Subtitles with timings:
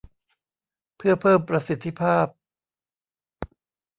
[0.97, 2.25] เพื่อเพิ่มประสิทธิภาพ